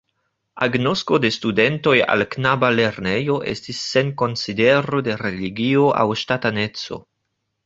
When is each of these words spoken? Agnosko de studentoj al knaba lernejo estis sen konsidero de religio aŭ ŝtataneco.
Agnosko 0.67 1.17
de 1.25 1.29
studentoj 1.35 1.93
al 2.13 2.25
knaba 2.35 2.71
lernejo 2.77 3.35
estis 3.53 3.83
sen 3.91 4.11
konsidero 4.23 5.03
de 5.11 5.19
religio 5.27 5.87
aŭ 6.03 6.09
ŝtataneco. 6.25 7.01